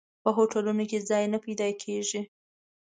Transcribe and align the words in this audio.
په 0.23 0.29
هوټلونو 0.37 0.83
کې 0.89 1.05
ځای 1.09 1.23
نه 1.33 1.37
پیدا 1.45 1.67
کېږي. 1.83 2.21